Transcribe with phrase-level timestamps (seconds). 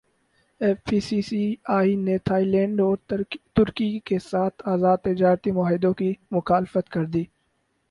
[0.61, 1.41] F P C C
[1.75, 2.97] I نے Thailand اور
[3.55, 7.23] ترکی کیساتھ ازاد تجارتی معاہدوں کی مخالفت کردی